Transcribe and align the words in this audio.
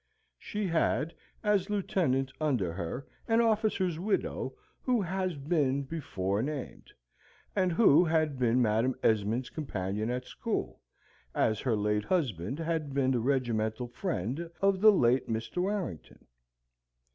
She 0.39 0.65
had, 0.65 1.13
as 1.43 1.69
lieutenant 1.69 2.33
under 2.41 2.73
her, 2.73 3.05
an 3.27 3.39
officer's 3.39 3.99
widow 3.99 4.55
who 4.81 4.99
has 4.99 5.35
been 5.37 5.83
before 5.83 6.41
named, 6.41 6.91
and 7.55 7.71
who 7.71 8.03
had 8.05 8.39
been 8.39 8.59
Madam 8.63 8.95
Esmond's 9.03 9.51
companion 9.51 10.09
at 10.09 10.25
school, 10.25 10.79
as 11.35 11.59
her 11.59 11.75
late 11.75 12.05
husband 12.05 12.57
had 12.57 12.95
been 12.95 13.11
the 13.11 13.19
regimental 13.19 13.89
friend 13.89 14.49
of 14.59 14.81
the 14.81 14.91
late 14.91 15.27
Mr. 15.29 15.61
Warrington. 15.61 16.25